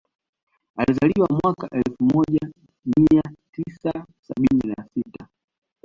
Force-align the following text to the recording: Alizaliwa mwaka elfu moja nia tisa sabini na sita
Alizaliwa 0.75 1.27
mwaka 1.43 1.69
elfu 1.71 2.03
moja 2.03 2.39
nia 2.97 3.21
tisa 3.51 4.05
sabini 4.21 4.73
na 4.77 4.85
sita 4.93 5.27